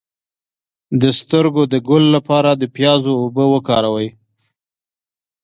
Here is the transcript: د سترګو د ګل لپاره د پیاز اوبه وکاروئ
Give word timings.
د 1.01 1.03
سترګو 1.19 1.63
د 1.73 1.75
ګل 1.87 2.03
لپاره 2.15 2.51
د 2.55 2.63
پیاز 2.75 3.01
اوبه 3.11 3.45
وکاروئ 3.53 4.09